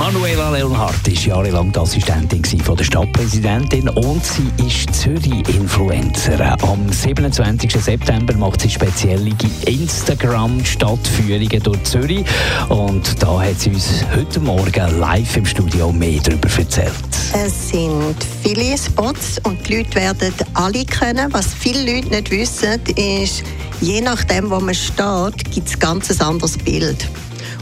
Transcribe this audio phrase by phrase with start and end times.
[0.00, 6.54] Manuela Leonhardt war jahrelang die Assistentin von der Stadtpräsidentin und sie ist Zürich-Influencerin.
[6.62, 7.70] Am 27.
[7.70, 9.30] September macht sie spezielle
[9.66, 12.24] Instagram-Stadtführungen durch Zürich
[12.70, 16.94] und da hat sie uns heute Morgen live im Studio mehr darüber erzählt.
[17.34, 21.30] Es sind viele Spots und die Leute werden alle können.
[21.30, 23.42] Was viele Leute nicht wissen, ist,
[23.82, 27.06] je nachdem, wo man steht, gibt es ein ganz anderes Bild.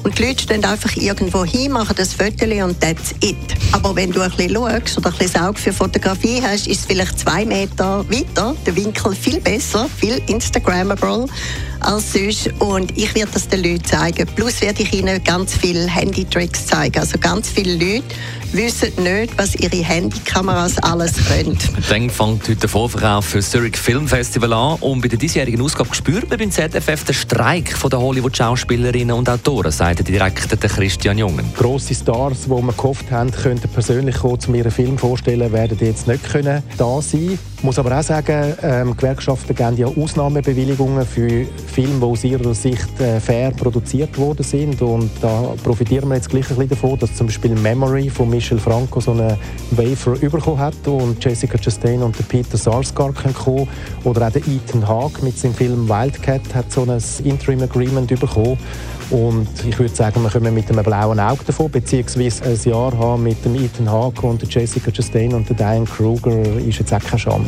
[0.03, 3.37] Und die Leute stehen einfach irgendwo hin, machen das Foto und that's it.
[3.73, 6.87] Aber wenn du ein bisschen schaust oder ein bisschen Auge für Fotografie hast, ist es
[6.87, 11.27] vielleicht zwei Meter weiter, der Winkel viel besser, viel Instagrammable
[11.81, 12.51] als sonst.
[12.61, 14.27] Und ich werde das den Leuten zeigen.
[14.35, 16.99] Plus werde ich ihnen ganz viele Handytricks zeigen.
[16.99, 18.05] Also ganz viele Leute
[18.53, 21.59] wissen nicht, was ihre Handykameras alles können.
[21.89, 25.61] Dann fängt heute der Vorverkauf für das Zurich Film Festival an und bei der diesjährigen
[25.61, 31.19] Ausgabe spürt man beim ZFF den Streik der Hollywood-Schauspielerinnen und Autoren, sagt der Direktor Christian
[31.19, 31.53] Jungen.
[31.57, 36.07] Grosse Stars, die wir gehofft haben, könnten persönlich kommen, um ihren Film vorstellen, werden jetzt
[36.07, 37.39] nicht können da sein.
[37.59, 42.55] Ich muss aber auch sagen, ähm, Gewerkschaften geben ja Ausnahmebewilligungen für Filme, die aus ihrer
[42.55, 44.81] Sicht äh, fair produziert worden sind.
[44.81, 48.61] Und da profitieren wir jetzt gleich ein bisschen davon, dass zum Beispiel Memory von Michel
[48.61, 49.37] Franco so einen
[49.73, 53.69] Wafer bekommen hat und Jessica Chastain und Peter Sarsgaard können kommen.
[54.05, 58.57] Oder auch der Ethan Hawke mit seinem Film Wildcat hat so ein Interim Agreement bekommen.
[59.11, 63.23] Und ich würde sagen, wir kommen mit einem blauen Auge davon, beziehungsweise ein Jahr haben
[63.23, 67.01] mit dem Ethan Hawke und der Jessica Chastain und der Diane Kruger ist jetzt auch
[67.01, 67.48] keine Schande.